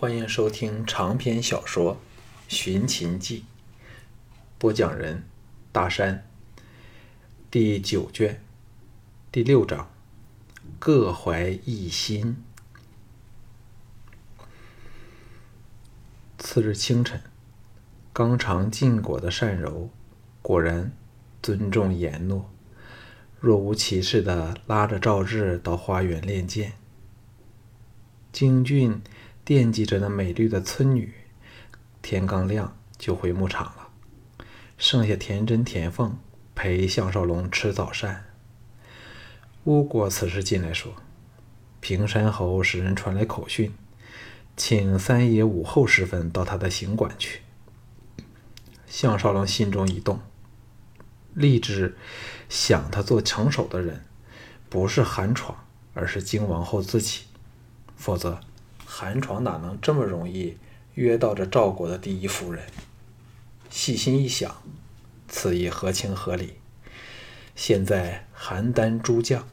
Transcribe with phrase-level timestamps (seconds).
[0.00, 1.96] 欢迎收听长篇小说
[2.48, 3.40] 《寻秦记》，
[4.56, 5.24] 播讲人：
[5.72, 6.26] 大山。
[7.50, 8.42] 第九卷
[9.30, 9.90] 第六章：
[10.78, 12.42] 各怀一心。
[16.38, 17.20] 次日清晨，
[18.14, 19.90] 刚尝禁果的单柔
[20.40, 20.90] 果然
[21.42, 22.50] 尊重言诺，
[23.38, 26.72] 若无其事的拉着赵志到花园练剑。
[28.32, 28.98] 京俊。
[29.50, 31.12] 惦记着那美丽的村女，
[32.02, 33.88] 天刚亮就回牧场了。
[34.78, 36.16] 剩下田真、田凤
[36.54, 38.26] 陪项少龙吃早膳。
[39.64, 40.94] 乌果此时进来说
[41.82, 43.72] ：“平山侯使人传来口讯，
[44.56, 47.40] 请三爷午后时分到他的行馆去。”
[48.86, 50.20] 项少龙心中一动，
[51.34, 51.96] 立志
[52.48, 54.04] 想他做城守的人
[54.68, 57.22] 不是韩闯，而是金王后自己，
[57.96, 58.40] 否则。
[58.92, 60.58] 韩闯哪能这么容易
[60.94, 62.64] 约到这赵国的第一夫人？
[63.70, 64.62] 细心一想，
[65.28, 66.54] 此意合情合理。
[67.54, 69.48] 现在邯郸诸将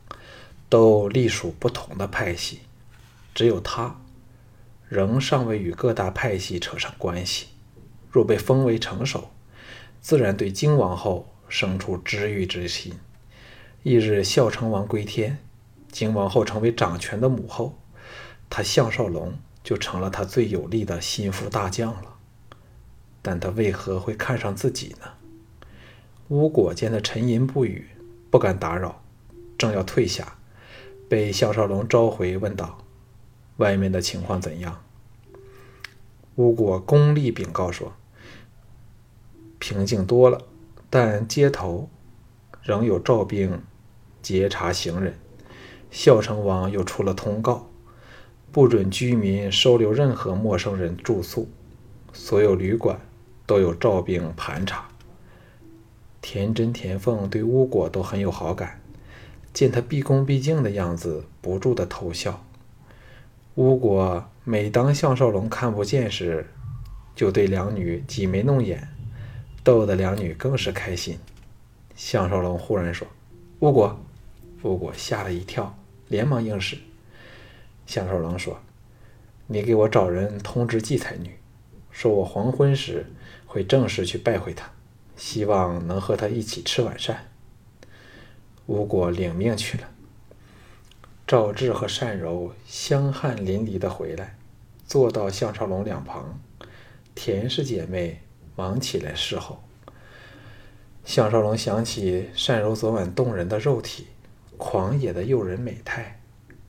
[0.68, 2.62] 都隶属不同的派系，
[3.36, 4.02] 只有他
[4.90, 7.50] 仍尚未与各大派系扯上关系。
[8.10, 9.30] 若被封为城守，
[10.02, 12.96] 自然对荆王后生出知遇之心。
[13.84, 15.38] 翌日孝成王归天，
[15.92, 17.78] 荆王后成为掌权的母后。
[18.50, 22.16] 他项少龙就成了他最有力的心腹大将了，
[23.22, 25.08] 但他为何会看上自己呢？
[26.30, 27.88] 乌果见他沉吟不语，
[28.30, 29.02] 不敢打扰，
[29.58, 30.38] 正要退下，
[31.10, 32.80] 被项少龙召回，问道
[33.58, 34.82] ：“外面的情况怎样？”
[36.36, 37.94] 乌果功力禀告说
[39.60, 40.42] ：“平静多了，
[40.90, 41.90] 但街头
[42.62, 43.64] 仍有赵兵
[44.22, 45.18] 劫查行人。
[45.90, 47.70] 孝成王又出了通告。”
[48.52, 51.48] 不准居民收留任何陌生人住宿，
[52.14, 53.00] 所有旅馆
[53.46, 54.88] 都有照兵盘查。
[56.22, 58.82] 田真、田凤对巫果都很有好感，
[59.54, 62.44] 见他毕恭毕敬的样子，不住的偷笑。
[63.56, 66.48] 巫果每当项少龙看不见时，
[67.16, 68.88] 就对两女挤眉弄眼，
[69.64, 71.18] 逗得两女更是开心。
[71.96, 73.08] 项少龙忽然说
[73.62, 74.00] ：“巫果！”
[74.64, 75.78] 巫果吓了一跳，
[76.08, 76.78] 连忙应是。
[77.88, 78.60] 项少龙说
[79.48, 81.40] ：“你给我找人通知季才女，
[81.90, 83.08] 说我黄昏时
[83.48, 84.70] 会正式去拜会她，
[85.16, 87.30] 希望能和她一起吃晚膳。”
[88.68, 89.90] 吴果领命去了。
[91.26, 94.38] 赵志和单柔香汗淋漓的回来，
[94.86, 96.40] 坐到项少龙两旁。
[97.16, 98.22] 田氏姐妹
[98.56, 99.64] 忙起来侍候。
[101.06, 104.08] 项少龙想起单柔昨晚动人的肉体，
[104.58, 106.22] 狂野的诱人美态。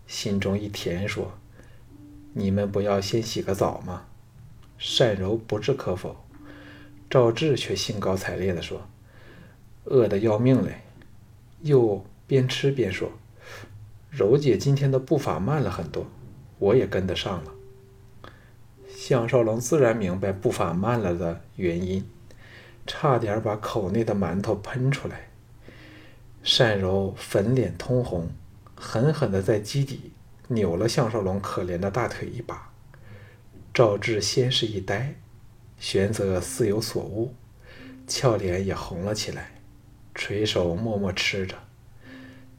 [0.08, 1.38] 心中一甜，说
[2.32, 4.06] ：“你们不要先洗个澡吗？”
[4.98, 6.16] 单柔不置可否，
[7.10, 8.88] 赵志却兴高采烈地说
[9.84, 10.80] ：“饿得要命嘞！”
[11.62, 13.12] 又边吃边说
[14.08, 16.06] ：“柔姐今天的步伐慢了很多，
[16.58, 17.52] 我也跟得上了。”
[18.88, 22.08] 项少龙自然明白步伐慢了的原因，
[22.86, 25.28] 差点把口内的馒头喷出来。
[26.58, 28.30] 单柔粉脸通红。
[28.80, 30.12] 狠狠地在基底
[30.46, 32.70] 扭了项少龙可怜的大腿一把，
[33.74, 35.16] 赵志先是一呆，
[35.78, 37.34] 玄泽似有所悟，
[38.06, 39.60] 俏脸也红了起来，
[40.14, 41.56] 垂手默默吃着，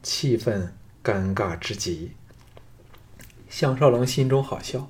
[0.02, 0.68] 气氛
[1.02, 2.12] 尴尬之极。
[3.48, 4.88] 项少龙心中好笑，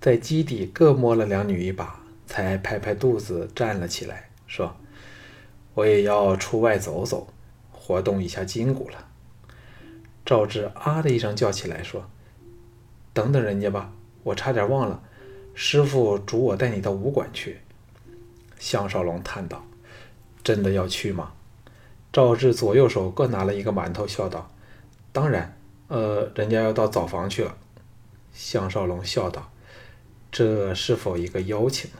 [0.00, 4.76] 在基底各摸了两女一把，才拍拍肚子站了起来，说
[5.74, 7.32] ：“我也要出外走走，
[7.70, 9.05] 活动一下筋骨了。”
[10.26, 12.04] 赵志啊的一声叫起来，说
[13.14, 13.92] ：“等等人家吧，
[14.24, 15.00] 我差点忘了，
[15.54, 17.60] 师傅嘱我带你到武馆去。”
[18.58, 19.64] 项少龙叹道
[20.42, 21.32] ：“真的要去吗？”
[22.12, 24.50] 赵志左右手各拿了一个馒头，笑道
[25.12, 25.56] ：“当然，
[25.86, 27.56] 呃，人家要到澡房去了。”
[28.34, 29.52] 项少龙笑道
[30.32, 31.98] ：“这是否一个邀请呢？”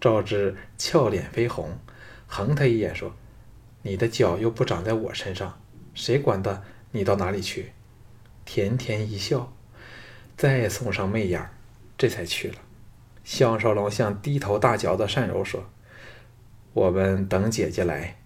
[0.00, 1.70] 赵志俏脸绯红，
[2.28, 3.12] 横他一眼说
[3.82, 5.58] ：“你的脚又不长在我身上，
[5.94, 6.62] 谁管的？”
[6.96, 7.72] 你到哪里去？
[8.44, 9.52] 甜甜一笑，
[10.36, 11.50] 再送上媚眼，
[11.98, 12.54] 这才去了。
[13.24, 15.68] 项少龙向低头大嚼的单柔说
[16.72, 18.18] ：“我们等姐姐来。”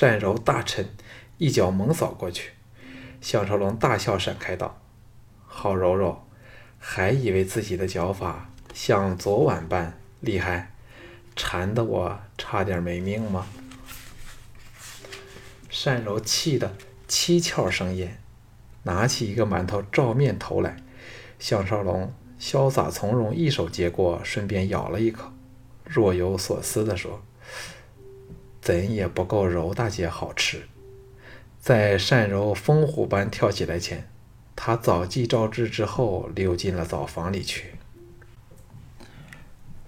[0.00, 0.86] 单柔大嗔，
[1.38, 2.50] 一脚猛扫过去。
[3.20, 4.82] 项少龙大笑闪开道
[5.46, 6.26] ：“好柔柔，
[6.80, 10.72] 还以为自己的脚法像昨晚般厉害，
[11.36, 13.46] 缠得我差点没命吗？”
[15.84, 16.74] 单柔气得。
[17.14, 18.18] 七窍生烟，
[18.84, 20.78] 拿起一个馒头照面投来。
[21.38, 22.10] 项少龙
[22.40, 25.30] 潇洒从容，一手接过，顺便咬了一口，
[25.84, 27.20] 若有所思地说
[28.62, 30.62] ：“怎也不够柔大姐好吃。”
[31.60, 34.08] 在单柔风虎般跳起来前，
[34.56, 37.74] 他早记赵志之后，溜进了澡房里去。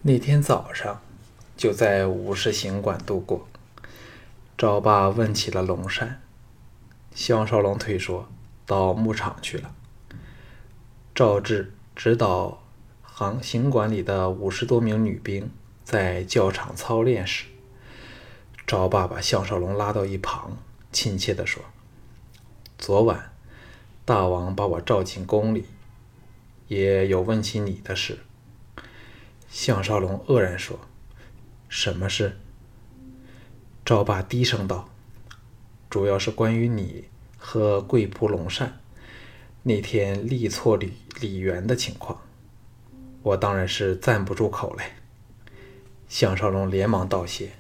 [0.03, 1.01] 那天早上，
[1.57, 3.49] 就在五十行馆度过。
[4.59, 6.21] 赵爸问起了龙山，
[7.15, 8.29] 项少龙退说
[8.67, 9.73] 到牧场去了。
[11.15, 12.61] 赵志指导
[13.03, 15.49] 行行馆里的五十多名女兵
[15.85, 17.47] 在教场操练时，
[18.67, 20.59] 赵爸把项少龙拉到一旁，
[20.91, 21.63] 亲切地说
[22.77, 23.33] ：“昨晚
[24.05, 25.67] 大王把我召进宫里，
[26.67, 28.19] 也有问起你的事。”
[29.49, 30.81] 项少龙愕然说
[31.69, 32.41] ：“什么事？”
[33.85, 34.89] 赵爸低声道
[35.95, 37.05] ：“主要是关于你
[37.39, 38.81] 和贵仆龙善
[39.63, 42.21] 那天立错李李元的情况，
[43.23, 44.83] 我当然是赞不住口嘞。”
[46.11, 47.51] 项少龙连忙道谢，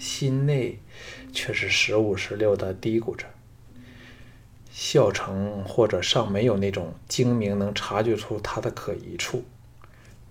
[0.00, 0.80] 心内
[1.32, 3.26] 却是十五十六的嘀咕着
[4.72, 9.44] ：“孝成或者尚没有那种精明，能察觉出他的可疑处，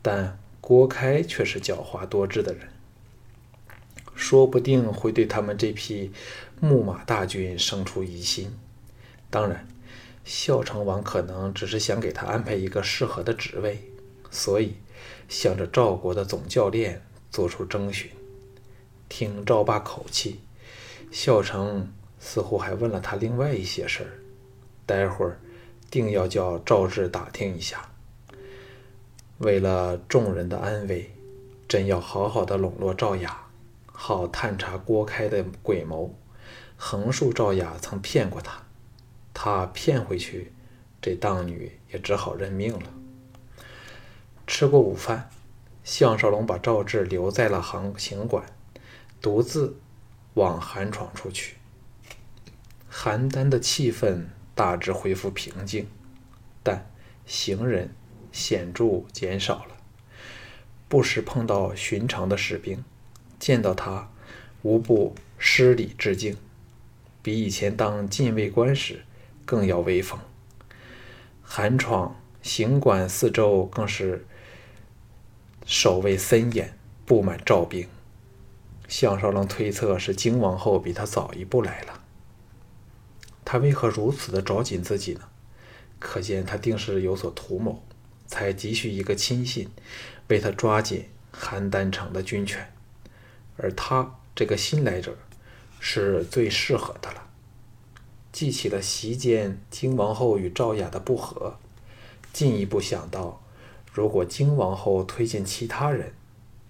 [0.02, 2.68] 但……”郭开却是狡猾多智的人，
[4.20, 6.12] 说不定会对他们这批
[6.60, 8.54] 木马大军生出疑心。
[9.30, 9.66] 当然，
[10.26, 13.80] 孝成王可能只是想给他安排一个适合的职位，
[14.30, 14.74] 所以
[15.30, 17.02] 向着赵国的总教练
[17.32, 18.12] 做出征询。
[19.08, 20.42] 听赵霸口气，
[21.10, 21.90] 孝成
[22.20, 24.12] 似乎还问了他另外一些事儿，
[24.86, 25.40] 待会儿
[25.90, 27.90] 定要叫赵志打听一下。
[29.38, 31.10] 为了众人的安危，
[31.70, 33.49] 真要好好的笼络赵雅，
[34.02, 36.16] 好探查郭开的诡谋，
[36.78, 38.64] 横竖赵雅曾骗过他，
[39.34, 40.54] 他骗回去，
[41.02, 42.94] 这当女也只好认命了。
[44.48, 45.30] 吃过午饭，
[45.84, 48.46] 项少龙把赵志留在了行刑馆，
[49.20, 49.78] 独自
[50.36, 51.58] 往寒闯出去。
[52.90, 55.86] 邯郸的气氛大致恢复平静，
[56.64, 56.90] 但
[57.26, 57.94] 行人。
[58.32, 59.76] 显著减少了，
[60.88, 62.84] 不时碰到寻常的士兵，
[63.40, 64.12] 见到他，
[64.62, 66.36] 无不施礼致敬，
[67.22, 69.04] 比以前当禁卫官时
[69.46, 70.20] 更要威风。
[71.42, 74.26] 寒闯行馆四周更是
[75.66, 77.88] 守卫森严，布满赵兵。
[78.88, 82.02] 项少龙推测是金王后比他早一步来了。
[83.46, 85.22] 他为何如此的着紧自己呢？
[85.98, 87.84] 可见他定是有所图谋。
[88.28, 89.72] 才急需一个亲信
[90.28, 92.72] 为他抓紧邯郸城的军权，
[93.62, 95.18] 而他这个新来者
[95.80, 97.30] 是最适合的了。
[98.32, 101.58] 记起了席间金王后与赵雅的不和，
[102.32, 103.42] 进一步想到，
[103.92, 106.14] 如果金王后推荐其他人，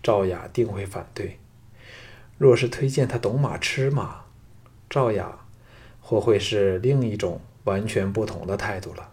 [0.01, 1.37] 赵雅定会反对；
[2.37, 4.21] 若是推荐他懂马吃马，
[4.89, 5.39] 赵雅
[6.01, 9.11] 或会是另一种完全不同的态度了。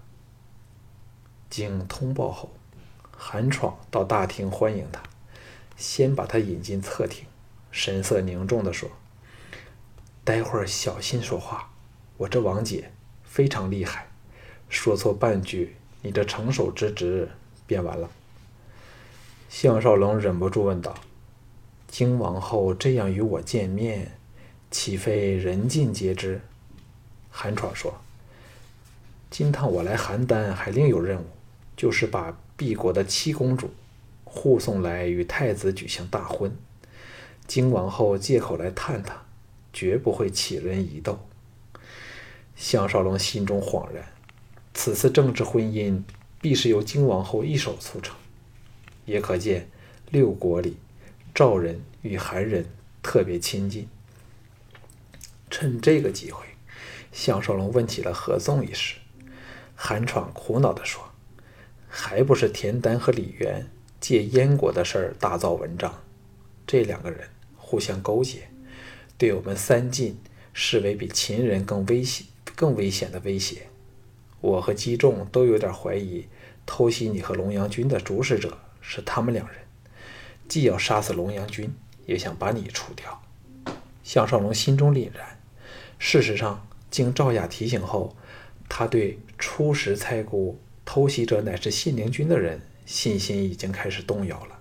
[1.50, 2.52] 经通报后，
[3.10, 5.02] 韩闯到大厅欢迎他，
[5.76, 7.26] 先把他引进侧厅，
[7.70, 8.90] 神色凝重地说
[10.24, 11.70] ：“待会儿小心说话，
[12.16, 12.90] 我这王姐
[13.24, 14.08] 非常厉害，
[14.68, 17.28] 说错半句，你这成手之职
[17.66, 18.10] 便完了。”
[19.48, 20.94] 项少龙忍不住问道
[21.88, 24.18] ：“金王后这样与我见面，
[24.70, 26.40] 岂非人尽皆知？”
[27.30, 27.94] 韩闯说
[29.30, 31.26] ：“今趟我来邯郸，还另有任务。”
[31.76, 33.70] 就是把毕国的七公主
[34.24, 36.56] 护送来与太子举行大婚。
[37.46, 39.24] 金王后借口来探他，
[39.72, 41.18] 绝不会起人疑窦。
[42.54, 44.04] 项少龙心中恍然，
[44.74, 46.02] 此次政治婚姻
[46.40, 48.16] 必是由金王后一手促成，
[49.04, 49.68] 也可见
[50.10, 50.76] 六国里
[51.34, 52.66] 赵人与韩人
[53.02, 53.88] 特别亲近。
[55.50, 56.44] 趁这个机会，
[57.12, 58.96] 项少龙问起了合纵一事。
[59.74, 61.02] 韩闯苦恼地说。
[61.88, 66.02] 还不是田丹和李渊借燕国的事儿大造文章，
[66.66, 67.26] 这两个人
[67.68, 68.48] 互相勾结，
[69.18, 70.16] 对我们三晋
[70.52, 73.66] 视为比秦人更危险、更危险的威胁。
[74.40, 76.28] 我和姬仲都有点怀疑，
[76.64, 79.56] 偷袭你和龙阳君的主使者是他们两人，
[80.46, 81.74] 既要杀死龙阳君，
[82.06, 83.20] 也想把你除掉。
[84.04, 85.40] 项少龙心中凛然。
[85.98, 88.14] 事实上，经赵雅提醒后，
[88.68, 90.56] 他对初时猜估。
[90.84, 94.56] 偷袭者乃是信陵君的人，信心已经开始动摇了。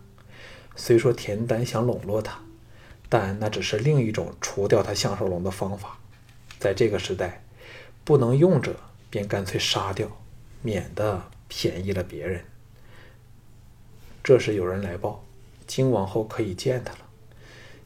[0.75, 2.41] 虽说田丹想笼络他，
[3.17, 5.97] 但那只是另一种除掉他项少龙的方法。
[6.59, 7.41] 在这个时代，
[8.03, 8.75] 不能用者
[9.09, 10.05] 便干脆杀掉，
[10.61, 12.43] 免得便宜了别人。
[14.21, 15.23] 这时有人来报，
[15.65, 16.99] 金王后可以见他了。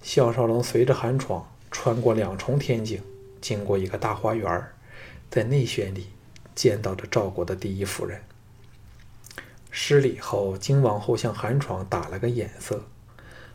[0.01, 2.99] 项少龙随着韩闯穿过两重天井，
[3.39, 4.65] 经过一个大花园，
[5.29, 6.07] 在内轩里
[6.55, 8.19] 见到了赵国的第一夫人。
[9.69, 12.83] 失礼后，金王后向韩闯打了个眼色，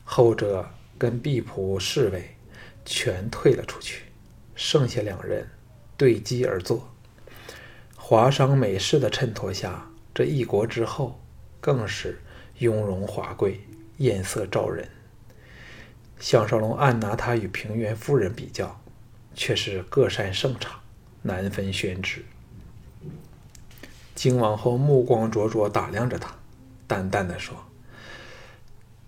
[0.04, 2.36] 后者跟婢仆侍卫
[2.84, 4.04] 全退了出去，
[4.54, 5.48] 剩下两人
[5.96, 6.88] 对机而坐。
[7.96, 11.20] 华商美事的衬托下，这一国之后
[11.60, 12.20] 更是
[12.58, 13.60] 雍容华贵，
[13.96, 14.88] 艳色照人。
[16.20, 18.80] 项少龙暗拿他与平原夫人比较，
[19.34, 20.80] 却是各擅胜场，
[21.22, 22.22] 难分轩轾。
[24.14, 26.34] 金王后目光灼灼打量着他，
[26.86, 27.56] 淡淡的说：“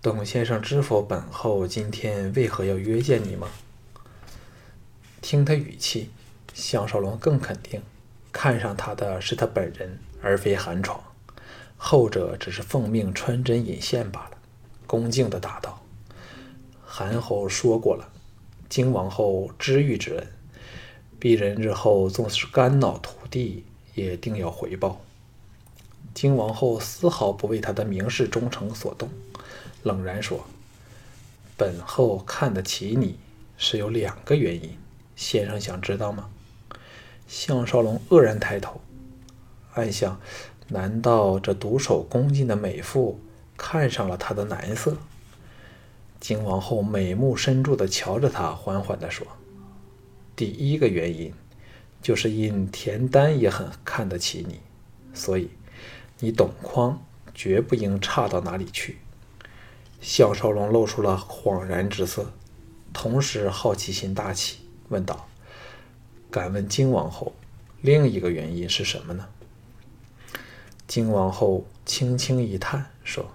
[0.01, 1.01] 董先生知否？
[1.01, 3.47] 本后今天为何要约见你吗？”
[5.21, 6.11] 听他语气，
[6.53, 7.81] 项少龙更肯定，
[8.31, 11.01] 看上他的是他本人，而非韩闯。
[11.75, 14.37] 后者只是奉命穿针引线罢了，
[14.85, 15.83] 恭敬的答道。
[16.85, 18.09] 韩侯说过了，
[18.69, 20.27] 金王后知遇之恩，
[21.19, 25.01] 鄙人日后纵使肝脑涂地，也定要回报。
[26.13, 29.09] 金王后丝毫不为他的名士忠诚所动，
[29.87, 30.45] 冷然说
[31.57, 33.17] ：“本后看得起你
[33.57, 34.77] 是有两个原因，
[35.15, 36.29] 先生想知道吗？”
[37.27, 38.79] 项少龙愕然抬头，
[39.73, 40.19] 暗想：
[40.67, 43.19] 难道这独守宫禁的美妇
[43.57, 44.97] 看上了他的男色？
[46.19, 49.25] 金王后美目深注地瞧着他，缓缓地说
[50.35, 51.33] ：“第一个原因，
[52.01, 54.59] 就是因田丹也很看得起你，
[55.13, 55.49] 所以
[56.19, 57.01] 你董匡
[57.35, 58.97] 绝不应差到哪里去。”
[59.99, 62.31] 项少龙露出了恍然之色，
[62.93, 65.27] 同时好奇心大起，问道
[66.31, 67.33] ：“敢问金王后，
[67.81, 69.27] 另一个原因是什么呢？”
[70.87, 73.29] 金王后轻轻一叹，说。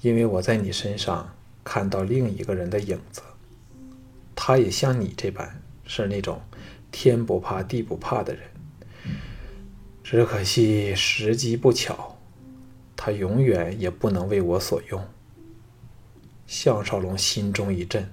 [0.00, 1.34] 因为我在你身上
[1.64, 3.22] 看到另一个人的影子，
[4.36, 6.42] 他也像你这般是那种
[6.92, 8.42] 天不怕地不怕的人，
[10.02, 12.13] 只可惜时机不巧，
[13.04, 15.06] 他永远也不能为我所用。
[16.46, 18.08] 项少龙心中一震，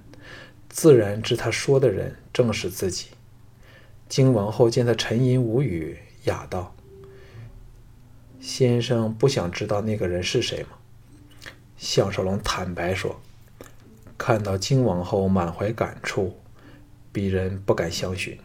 [0.68, 3.06] 自然知他说的人正是自己。
[4.10, 6.76] 金王后见他沉吟无语，哑道
[8.42, 10.72] ：“先生不想知道那个人是谁吗？”
[11.80, 13.22] 项少龙坦白说
[14.20, 16.36] ：“看到金王后满怀感触，
[17.14, 18.38] 鄙人不敢相询。”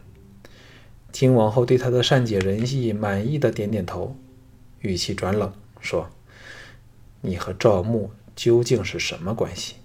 [1.11, 4.15] 金王后对他的善解人意满意的点点头，
[4.79, 5.51] 语气转冷
[5.81, 6.09] 说
[7.27, 9.75] ：“你和赵牧究竟是什么关系？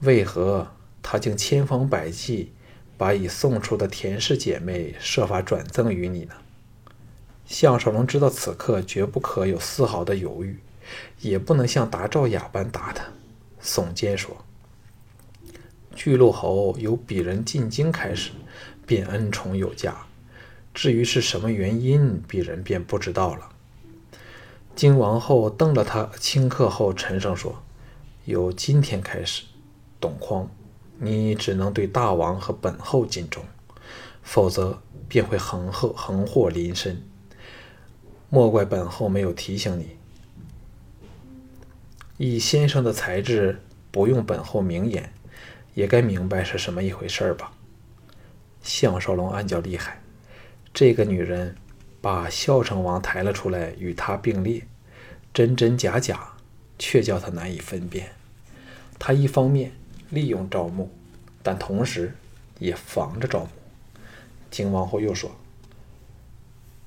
[0.00, 0.72] 为何
[1.02, 2.52] 他竟千方百计
[2.96, 6.34] 把已送出的田氏姐妹设法转赠于你呢？”
[7.46, 10.58] 项少龙知道此刻绝不可有丝毫的犹豫。
[11.20, 13.04] 也不能像答赵雅般答他，
[13.60, 14.36] 耸肩说
[15.96, 18.30] ：“巨鹿侯由鄙人进京开始，
[18.86, 20.06] 便恩宠有加。
[20.72, 23.48] 至于是什么原因，鄙人便不知道了。”
[24.76, 27.62] 金王后瞪了他顷刻后，沉声说
[28.26, 29.44] ：“由今天开始，
[29.98, 30.46] 董匡，
[30.98, 33.42] 你只能对大王和本后尽忠，
[34.22, 37.02] 否则便会横祸横祸临身。
[38.28, 39.96] 莫怪本后没有提醒你。”
[42.18, 45.10] 以先生的才智，不用本后明言，
[45.72, 47.50] 也该明白是什么一回事儿吧？
[48.62, 50.02] 项少龙暗叫厉害，
[50.74, 51.56] 这个女人
[52.00, 54.66] 把孝成王抬了出来与他并列，
[55.34, 56.34] 真真假假，
[56.78, 58.12] 却叫他难以分辨。
[58.98, 59.72] 他一方面
[60.10, 60.90] 利用赵牧，
[61.42, 62.14] 但同时
[62.58, 63.48] 也防着赵牧。
[64.50, 65.30] 金王后又说：“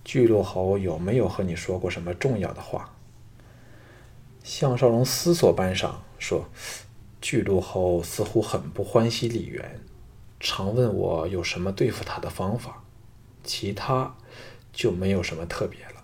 [0.03, 2.93] 巨鹿侯有没有和你说过什么重要的话？”
[4.41, 6.49] 项少龙思索半晌，说
[7.21, 9.79] ：“巨鹿侯似乎很不欢喜李元，
[10.39, 12.81] 常问我有什么对付他的方法，
[13.43, 14.15] 其他
[14.71, 16.03] 就没有什么特别了。”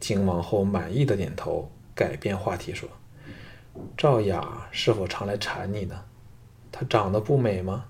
[0.00, 2.88] 靖王后满意的点头，改变话题说
[3.96, 6.04] ：“赵雅是否常来缠你呢？
[6.70, 7.86] 她长得不美吗？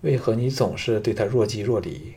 [0.00, 2.14] 为何你总是对她若即若离？”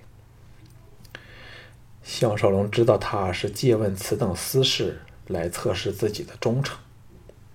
[2.03, 5.01] 项少龙知道他是借问此等私事。
[5.27, 6.77] 来测试自己的忠诚，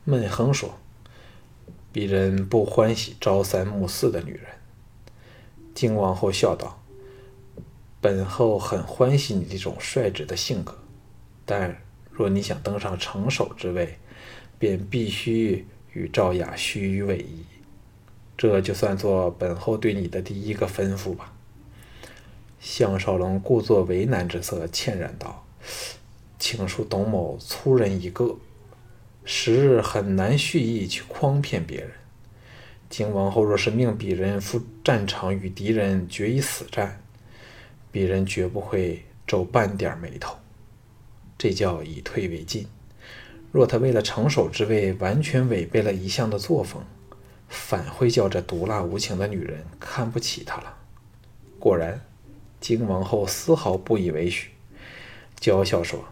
[0.05, 0.79] 闷哼说
[1.93, 4.47] ：“鄙人不欢喜朝三暮四的女人。”
[5.77, 6.83] 金王后笑道
[8.01, 10.77] ：“本后很欢喜你这种率直的性格，
[11.45, 13.99] 但若你想登上城守之位，
[14.59, 17.45] 便必须与赵雅虚与委蛇。
[18.37, 21.33] 这就算作本后对你的第一个吩咐吧。”
[22.61, 25.45] 项少龙故作为难之色，歉然道。
[26.39, 28.37] 请恕董某粗人一个。
[29.25, 31.91] 时日很难蓄意去诓骗别人。
[32.89, 37.03] 景王后若是命鄙人赴战场与敌人决一死战，
[37.93, 40.37] 鄙人绝不会皱半点眉头。
[41.37, 42.67] 这叫以退为进。
[43.51, 46.83] 若他为了成守之位，完全违背了一向的作风，
[47.49, 50.77] 反会叫这毒辣无情的女人看不起他了。
[51.59, 52.01] 果然，
[52.61, 54.51] 金王后丝毫不以为许，
[55.41, 56.05] 娇笑说：“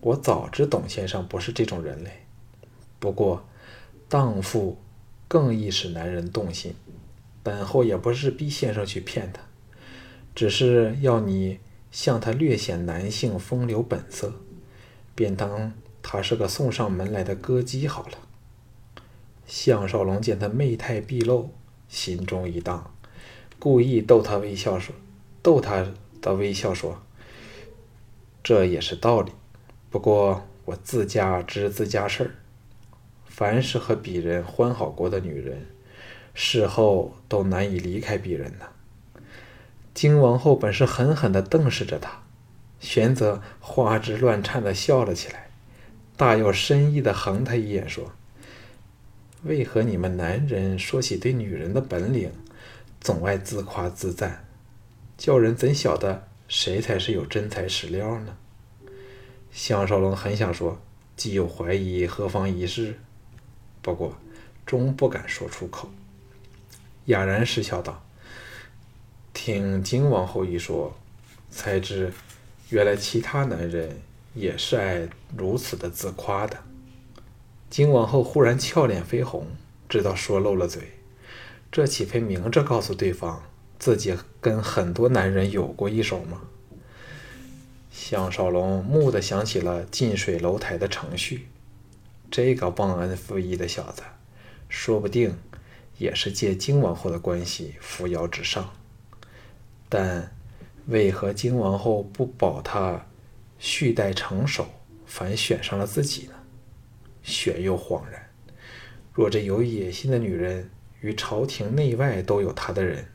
[0.00, 2.10] 我早知董先生不是这种人类，
[2.98, 3.46] 不过
[4.08, 4.78] 荡妇
[5.28, 6.74] 更易使男人动心。
[7.42, 9.40] 本后也不是逼先生去骗他，
[10.40, 11.58] 只是要你
[11.92, 14.32] 向他略显男性风流本色，
[15.14, 18.16] 便当他是个送上门来的歌姬好了。”
[19.46, 21.50] 项少龙见他媚态毕露，
[21.90, 22.90] 心中一荡。
[23.58, 24.94] 故意逗他微笑说
[25.44, 25.86] ：“逗他
[26.22, 27.02] 的微笑说，
[28.42, 29.32] 这也是道理。
[29.90, 32.30] 不过我自家知自家事儿，
[33.26, 35.66] 凡是和鄙人欢好过的女人，
[36.32, 38.64] 事后都难以离开鄙人呢。”
[40.00, 42.22] 金王后本是狠狠地瞪视着他，
[42.80, 45.50] 玄则花枝乱颤地笑了起来，
[46.16, 48.10] 大有深意地横他一眼说
[49.44, 52.32] ：“为何你们男人说起对女人的本领？”
[52.98, 54.46] 总爱自夸自赞，
[55.18, 58.34] 叫人怎晓得谁才是有真材实料呢？
[59.52, 60.80] 项少龙很想说，
[61.14, 62.98] 既有怀疑，何妨一试？
[63.82, 64.16] 不过
[64.64, 65.90] 终不敢说出口，
[67.04, 68.02] 哑然失笑道
[69.32, 70.96] ：“听金王后一说，
[71.50, 72.12] 才知
[72.68, 74.00] 原来其他男人
[74.34, 76.58] 也是爱如此的自夸的。”
[77.70, 79.46] 金王后忽然俏脸绯红，
[79.88, 80.82] 知道说漏了嘴。
[81.70, 83.44] 这岂非明着告诉对方
[83.78, 86.42] 自己跟很多男人有过一手吗？
[87.92, 91.46] 项少龙蓦地想起了近水楼台的程序，
[92.30, 94.02] 这个忘恩负义的小子，
[94.68, 95.38] 说不定
[95.98, 98.72] 也是借金王后的关系扶摇直上。
[99.90, 100.32] 但
[100.86, 103.04] 为何金王后不保他
[103.58, 104.66] 续代成手，
[105.04, 106.32] 反选上了自己呢？
[107.22, 108.30] 选又恍然，
[109.12, 110.70] 若这有野心的女人。
[111.02, 113.06] 与朝廷内外都有他的人，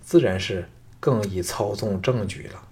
[0.00, 0.66] 自然是
[0.98, 2.66] 更易操纵政局了。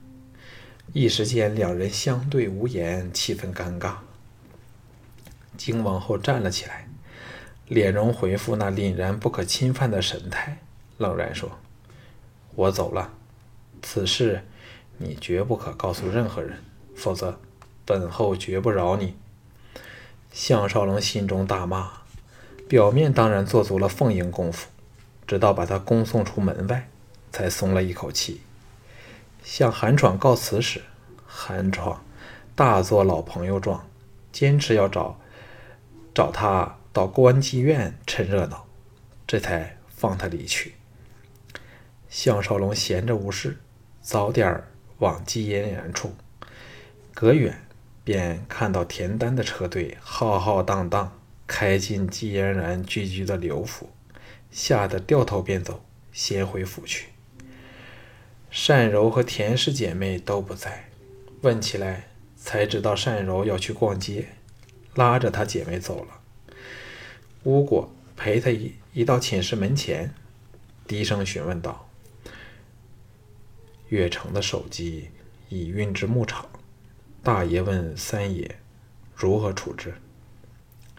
[0.95, 3.97] 一时间，两人相对无言，气氛尴尬。
[5.59, 6.89] 金王后站了起来，
[7.69, 10.57] 脸容恢复那凛然不可侵犯的神态，
[10.97, 11.59] 冷然说
[12.57, 13.13] ：“我走了，
[13.89, 14.45] 此事
[14.99, 16.59] 你绝不可告诉任何人，
[16.97, 17.39] 否则
[17.85, 19.15] 本后绝不饶你。”
[20.35, 21.93] 项少龙心中大骂。
[22.69, 24.67] 表面当然做足了奉迎功夫，
[25.25, 26.89] 直到把他恭送出门外，
[27.31, 28.41] 才松了一口气。
[29.45, 30.83] 向韩闯告辞时，
[31.25, 32.05] 韩闯
[32.57, 33.89] 大做老朋友状，
[34.33, 35.21] 坚持要找
[36.13, 38.67] 找他到关妓院趁热闹，
[39.29, 40.75] 这才放他离去。
[42.09, 43.59] 项少龙闲着无事，
[44.07, 44.63] 早点
[44.99, 46.15] 往季嫣然处，
[47.13, 47.67] 隔远
[48.05, 51.13] 便看到田丹的车队浩浩荡荡。
[51.49, 53.91] 开进季嫣然聚居的刘府，
[54.53, 57.09] 吓得掉头便走，先回府去。
[58.69, 60.89] 单柔和田氏姐妹都不在，
[61.43, 64.29] 问起来才知道单柔要去逛街，
[64.95, 66.21] 拉着她姐妹走了。
[67.43, 70.15] 巫果陪她一一到寝室门前，
[70.87, 71.86] 低声询问道
[73.89, 75.11] ：“月城的手机
[75.49, 76.49] 已运至牧场，
[77.23, 78.59] 大爷问三爷
[79.15, 79.95] 如何处置？”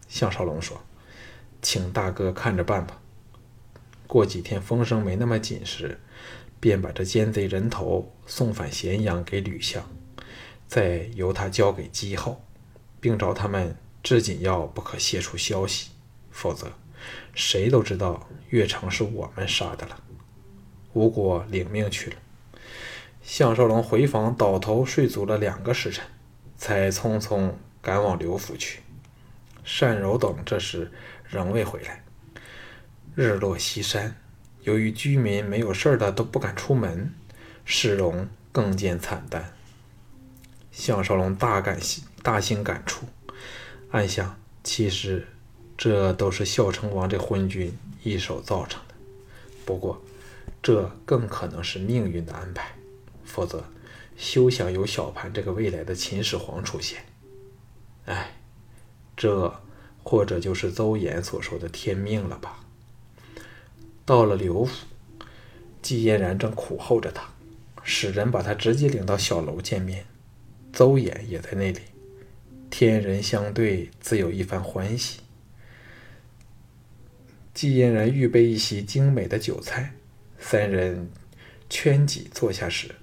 [0.08, 0.82] 项少龙说
[1.62, 3.02] ：“请大哥看着办吧。
[4.08, 6.00] 过几天风声没那么紧时，
[6.62, 9.86] 便把这奸贼人头送返咸阳给吕相，
[10.66, 12.42] 再由他交给姬后，
[13.02, 15.90] 并找他们至紧要不可泄出消息，
[16.32, 16.72] 否则
[17.36, 20.02] 谁都知道月城是我们杀的了。”
[20.94, 22.18] 吴国领命去了。
[23.28, 26.02] 项少龙回房倒头睡足了两个时辰，
[26.56, 28.80] 才匆匆赶往刘府去。
[29.82, 30.90] 单柔等这时
[31.28, 32.02] 仍未回来。
[33.16, 34.16] 日落西山，
[34.62, 37.14] 由于居民没有事儿的都不敢出门，
[37.66, 39.54] 市容更见惨淡。
[40.72, 41.78] 项少龙大感
[42.24, 43.06] 大兴感触，
[43.92, 45.28] 暗想：其实
[45.78, 48.96] 这都是孝成王这昏君一手造成的。
[49.66, 50.02] 不过，
[50.64, 52.77] 这更可能是命运的安排，
[53.38, 53.64] 否则
[54.18, 57.06] 休想有小盘这个未来的秦始皇出现。
[58.06, 58.34] 哎。
[59.16, 59.62] 这
[60.04, 62.60] 或者就是邹衍所说的天命了吧？
[64.06, 64.86] 到了刘府，
[65.82, 67.28] 季嫣然正苦候着他，
[67.82, 70.06] 使人把他直接领到小楼见面。
[70.72, 71.80] 邹衍也在那里，
[72.70, 75.22] 天人相对，自有一番欢喜。
[77.56, 79.96] 季嫣然预备一席精美的酒菜，
[80.38, 81.10] 三人
[81.72, 82.94] 圈几坐下时，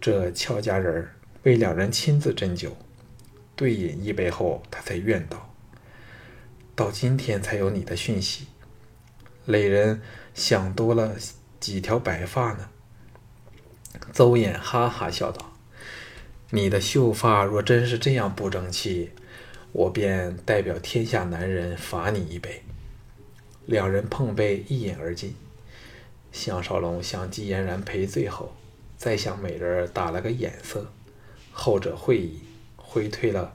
[0.00, 1.08] 这俏佳人
[1.42, 2.76] 为两人亲自斟酒，
[3.54, 5.54] 对饮一杯后，他才怨道
[6.76, 8.46] ：“到今天才有你的讯息，
[9.46, 10.00] 累人
[10.34, 11.16] 想多了
[11.58, 12.68] 几条白发呢。”
[14.12, 15.52] 邹衍哈哈笑道。
[16.50, 19.10] 你的秀发若真是这样不争气，
[19.72, 22.62] 我便代表天下男人罚你一杯。
[23.64, 25.34] 两人碰杯一饮而尽。
[26.30, 28.54] 项少龙向季嫣然赔罪后，
[28.96, 30.90] 再向美人打了个眼色，
[31.52, 32.42] 后者会意，
[32.76, 33.54] 挥退了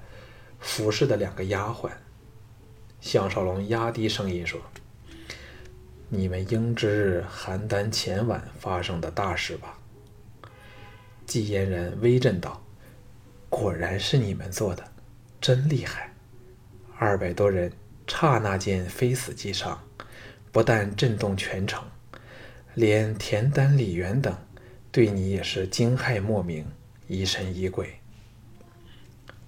[0.60, 1.90] 服侍的两个丫鬟。
[3.00, 4.62] 项少龙压低声音说
[6.10, 9.78] ：“你们应知邯郸前晚发生的大事吧？”
[11.26, 12.62] 纪嫣然微震道。
[13.50, 14.92] 果然是你们做的，
[15.42, 16.14] 真厉害！
[16.98, 17.74] 二百多人
[18.08, 19.84] 刹那间非死即伤，
[20.54, 21.84] 不但震动全城，
[22.76, 24.34] 连田丹、李元等
[24.92, 26.66] 对你也是惊骇莫名，
[27.08, 27.96] 疑神疑鬼。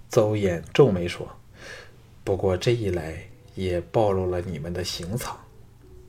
[0.10, 1.36] 邹衍皱眉说
[2.23, 5.38] ：“不过这一来也暴露了你们的行藏。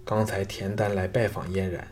[0.04, 1.88] 刚才田丹来拜访嫣然，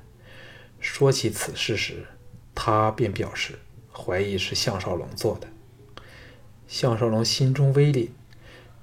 [0.79, 2.07] 说起此事时，
[2.55, 3.59] 他便表示
[3.91, 5.49] 怀疑是项少龙做的。”
[6.69, 8.11] 项少龙心中微凛，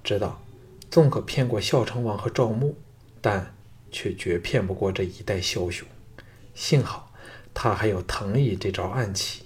[0.04, 0.44] 知道
[0.92, 2.76] 纵可骗过孝成王和赵牧，
[3.22, 3.56] 但
[3.92, 5.88] 却绝骗不过这一代枭雄。
[6.54, 7.09] 幸好
[7.54, 9.44] 他还有藤椅这招暗器，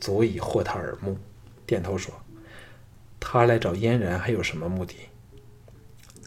[0.00, 1.18] 足以获他耳目。
[1.66, 2.14] 点头说
[3.18, 4.94] ：“他来找嫣然还有什么目的？”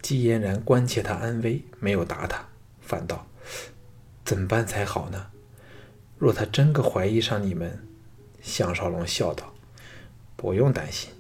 [0.02, 2.46] 季嫣然关切他安危，没有答他，
[2.82, 3.28] 反道
[4.26, 5.28] ：“怎么办才好呢？
[6.18, 7.88] 若他真个怀疑上你们？”
[8.42, 9.54] 项少龙笑道
[10.36, 11.12] ：“不用担心。”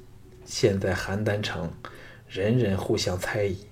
[0.45, 1.71] 现在邯郸城，
[2.27, 3.67] 人人互相猜疑，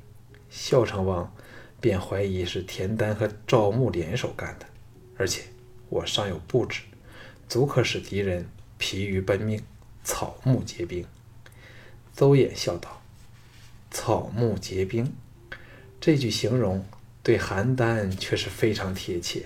[0.49, 1.33] 孝成王
[1.81, 4.65] 便怀疑是田丹和赵牧联手干的，
[5.17, 5.41] 而且
[5.89, 6.81] 我尚有布置，
[7.47, 8.47] 足可使敌人
[8.77, 9.61] 疲于奔命，
[10.03, 11.05] 草木皆兵。
[12.13, 13.01] 邹衍笑道
[13.91, 15.13] ：“草木皆兵，
[15.99, 16.85] 这句形容
[17.21, 19.45] 对邯郸却是非常贴切。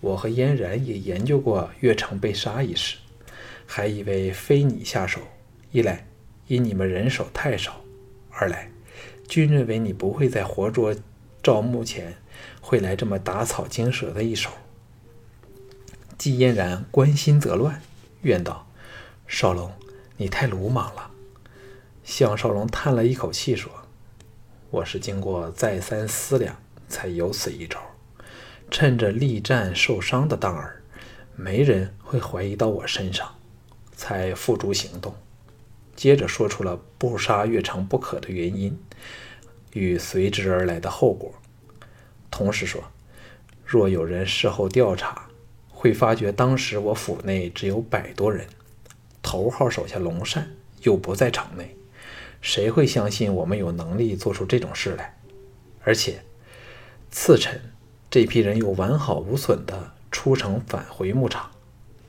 [0.00, 2.96] 我和嫣然也研究过越城被杀一事，
[3.66, 5.20] 还以为非你下手，
[5.70, 6.06] 一来。”
[6.48, 7.82] 因你们人手太少，
[8.28, 8.70] 二来，
[9.26, 10.94] 均认为你不会在活捉
[11.42, 12.14] 赵牧前
[12.60, 14.50] 会来这么打草惊蛇的一手。
[16.22, 17.82] 季嫣然关心则乱，
[18.20, 18.68] 怨道
[19.26, 19.72] ：“少龙，
[20.18, 21.10] 你太鲁莽了。”
[22.04, 23.72] 项少龙叹了一口气说
[24.70, 26.54] ：“我是经过再三思量，
[26.88, 27.80] 才有此一招。
[28.70, 30.80] 趁着力战受伤的当儿，
[31.34, 33.28] 没人会怀疑到我身上，
[33.96, 35.12] 才付诸行动。”
[35.96, 38.80] 接着说出了不杀岳城不可的原因
[39.72, 41.34] 与随之而来的后果，
[42.30, 42.80] 同时说，
[43.66, 45.26] 若有人事后调查，
[45.82, 48.46] 会发觉当时我府内只有百多人，
[49.20, 50.48] 头号手下龙善
[50.82, 51.76] 又不在城内，
[52.40, 55.18] 谁会相信我们有能力做出这种事来？
[55.82, 56.22] 而且，
[57.10, 57.60] 次臣
[58.08, 61.50] 这批人又完好无损地出城返回牧场，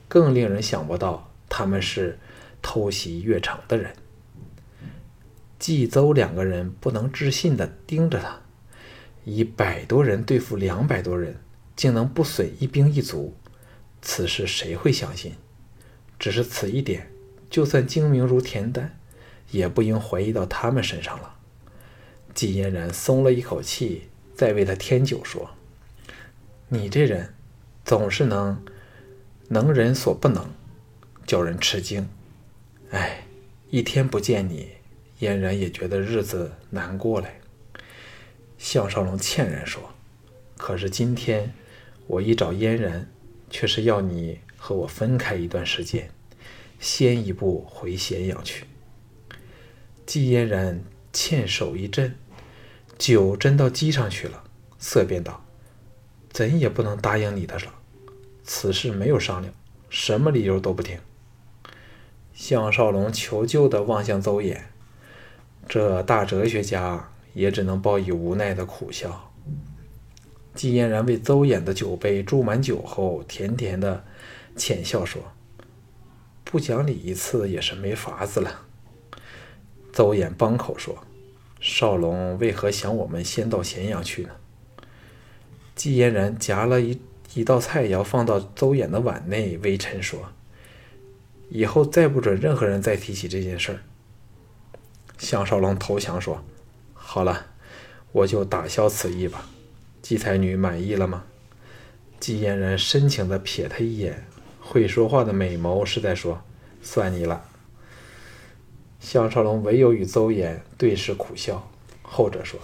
[0.06, 2.16] 更令人想不到他们是。
[2.62, 3.92] 偷袭越城的人，
[5.58, 8.40] 冀邹两个人不能置信地盯着他，
[9.24, 11.36] 以百多人对付两百多人，
[11.76, 13.34] 竟能不损一兵一卒，
[14.04, 15.32] 此事谁会相信？
[16.18, 17.10] 只是此一点，
[17.48, 18.98] 就算精明如田丹，
[19.50, 21.36] 也不应怀疑到他们身上了。
[22.34, 25.50] 季嫣然松了一口气，再为他添酒说
[26.68, 27.34] ：“你这人，
[27.84, 28.62] 总是能
[29.48, 30.50] 能人所不能，
[31.26, 32.08] 叫人吃惊。”
[32.92, 33.26] 哎，
[33.70, 34.72] 一天不见你，
[35.18, 37.40] 嫣然也觉得日子难过嘞。
[38.58, 39.94] 项少龙歉然说
[40.58, 41.54] ：“可是今天
[42.06, 43.10] 我一找嫣然，
[43.54, 46.10] 却是要你和我分开一段时间，
[46.80, 48.64] 先一步回咸阳去。”
[50.04, 52.16] 季嫣然欠手一震，
[52.98, 54.42] 酒斟到机上去了，
[54.80, 55.44] 色变道
[56.32, 57.72] ：“怎也不能答应你的了。
[58.42, 59.54] 此事没有商量，
[59.88, 60.98] 什么理由都不听。”
[62.34, 64.62] 项少龙求救地望向邹衍，
[65.68, 69.32] 这大哲学家也只能报以无奈的苦笑。
[70.54, 74.04] 季嫣然为邹衍的酒杯注满酒后，甜甜的
[74.56, 75.20] 浅笑说
[76.44, 78.62] ：“不讲理一次也是没法子了。”
[79.92, 81.04] 邹衍帮口说
[81.60, 84.30] ：“少龙为何想我们先到咸阳去呢？”
[85.74, 87.00] 季嫣然夹了一
[87.34, 90.30] 一道菜肴放到邹衍的碗内，微嗔说。
[91.50, 93.80] 以后再不准任何人再提起这件事儿。
[95.18, 96.44] 项少龙投降说
[96.94, 97.46] ：“好了，
[98.12, 99.48] 我就打消此意吧。
[100.04, 101.24] 姬才女满意了吗？”
[102.20, 104.26] 季嫣然深情地瞥他一眼，
[104.60, 106.42] 会说话的美眸是在说
[106.82, 107.48] ：“算你了。”
[109.00, 111.70] 项少龙唯有与邹衍对视苦笑。
[112.02, 112.60] 后者说：“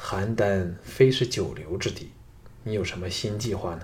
[0.00, 2.12] 邯郸非是久留之地，
[2.62, 3.82] 你有什么新计划呢？”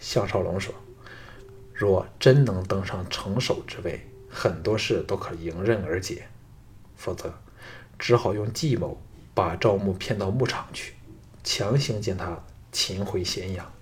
[0.00, 0.74] 项少龙说
[1.74, 6.22] ：“若真能登上城守之位，很多事都可迎刃而解；
[6.96, 7.34] 否则，
[7.98, 8.98] 只好用计谋
[9.34, 10.94] 把赵牧骗到牧场去，
[11.46, 13.72] 强行将他擒回咸阳。”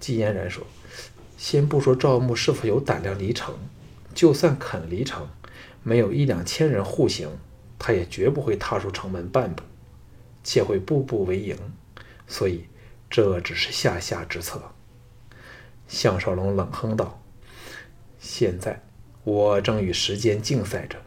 [0.00, 0.66] 季嫣然说
[1.38, 3.54] ：“先不说赵牧是否有胆量离城，
[4.14, 5.28] 就算肯离城，
[5.82, 7.28] 没有一两千人护行，
[7.78, 9.62] 他也绝不会踏出城门半步，
[10.42, 11.56] 且会步步为营。
[12.26, 12.64] 所以，
[13.08, 14.60] 这只是下下之策。”
[15.88, 17.22] 项少龙冷哼道
[18.20, 18.82] ：“现在
[19.24, 20.98] 我正与时间竞赛着，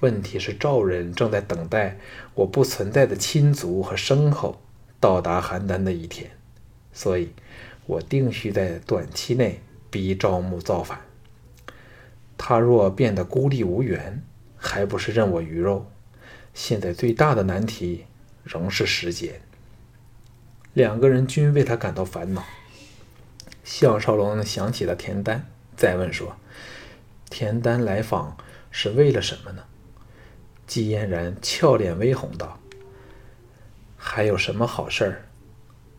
[0.00, 1.98] 问题是赵人正在等待
[2.34, 4.62] 我不存在的亲族和牲口
[5.04, 6.30] 到达邯郸的一天，
[6.92, 7.28] 所以。”
[7.86, 11.02] 我定须在短期内逼赵牧造反。
[12.38, 14.22] 他若变得孤立无援，
[14.56, 15.90] 还不是任我鱼肉？
[16.54, 18.06] 现在最大的难题
[18.42, 19.42] 仍是时间。
[20.72, 22.42] 两个人均为他感到烦恼。
[23.62, 26.36] 项少龙想起了田丹，再问说
[27.28, 28.34] ：“田丹来访
[28.70, 29.64] 是为了什么呢？”
[30.66, 32.58] 季嫣然俏脸微红道
[34.06, 35.24] ：“还有什么好事儿？”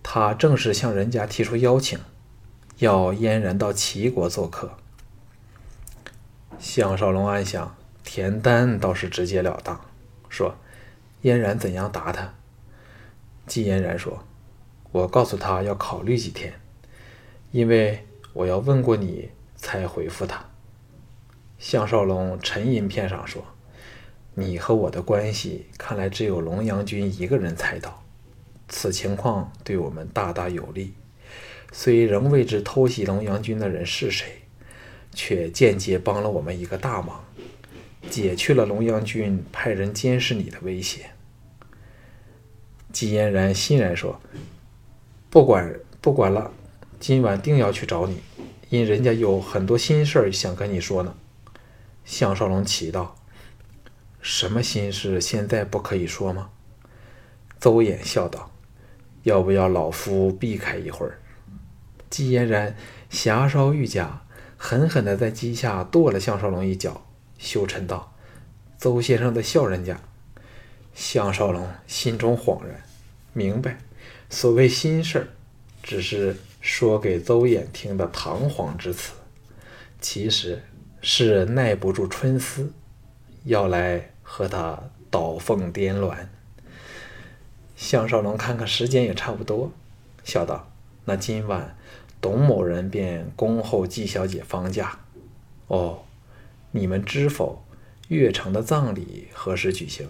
[0.04, 1.98] 他正式向人家提出邀请，
[2.78, 4.78] 要嫣然到齐国做客。
[6.60, 9.82] 项少龙暗想，田丹倒是直截了当，
[10.30, 10.56] 说
[11.24, 12.36] ：“嫣然怎样答他？”
[13.48, 14.24] 季嫣然说
[14.94, 16.54] ：“我告诉他要考虑几天，
[17.52, 20.46] 因为我要问过你才回复他。”
[21.58, 23.44] 项少龙沉吟片上说
[24.36, 28.04] ：“你和我的关系，看来只有龙阳君一个人猜到。”
[28.70, 30.94] 此情况对我们大大有利，
[31.72, 34.42] 虽仍未知偷袭龙阳君的人是谁，
[35.14, 37.24] 却间接帮了我们一个大忙，
[38.10, 41.12] 解去了龙阳君派人监视你的威胁。
[42.92, 44.20] 季嫣然欣然说
[45.30, 46.52] ：“不管不管了，
[47.00, 48.22] 今晚定要去找你，
[48.70, 51.16] 因人家有很多心事想跟你说呢。”
[52.04, 53.16] 项少龙奇道
[54.28, 55.22] ：“什么心事？
[55.22, 56.50] 现在不可以说吗？”
[57.62, 58.52] 邹衍笑道。
[59.22, 61.20] 要不要老夫避开一会儿？
[62.10, 62.76] 季嫣然
[63.12, 64.24] 霞烧玉甲，
[64.58, 67.06] 狠狠地在机下跺了项少龙一脚，
[67.38, 68.16] 羞嗔道
[68.78, 70.00] ：“邹先生在笑人家。”
[70.96, 72.82] 项少龙心中恍然，
[73.34, 73.78] 明白
[74.30, 75.28] 所谓心事，
[75.84, 79.14] 只是说给邹衍听的堂皇之词，
[80.02, 80.64] 其实
[81.02, 82.72] 是耐不住春思，
[83.44, 84.78] 要来和他
[85.10, 86.28] 倒凤颠鸾。
[87.78, 89.72] 项少龙看看时间也差不多，
[90.26, 90.70] 笑道
[91.06, 91.78] ：“那今晚
[92.20, 95.00] 董某人便恭候季小姐方驾。
[95.68, 96.04] 哦，
[96.72, 97.64] 你们知否？
[98.10, 100.10] 岳城的葬礼何时举行？”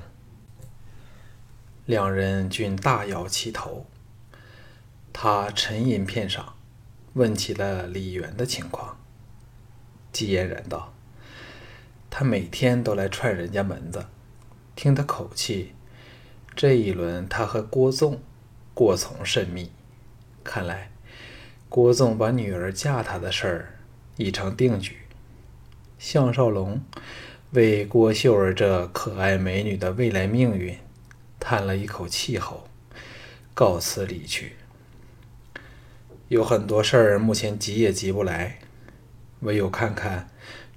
[1.86, 3.86] 两人均大摇其头。
[5.14, 6.56] 他沉吟片上，
[7.14, 8.98] 问起了李元的情况。
[10.12, 10.94] 季嫣然道
[12.18, 14.06] ：“他每天都来踹人家门子，
[14.74, 15.74] 听他口气。”
[16.56, 18.22] 这一轮，他和郭纵
[18.74, 19.70] 过从甚密，
[20.42, 20.92] 看来
[21.68, 23.80] 郭纵把女儿嫁他的事儿
[24.16, 24.96] 已成定局。
[26.00, 26.82] 项少龙
[27.52, 30.78] 为郭秀儿这可爱美女的未来命运
[31.38, 32.70] 叹了一口气后，
[33.54, 34.56] 告辞离去。
[36.30, 38.60] 有很多事儿目前急也急不来，
[39.42, 40.30] 唯有看看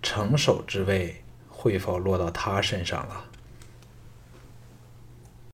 [0.02, 1.22] 城守之位
[1.68, 3.27] 会否落到他身上了。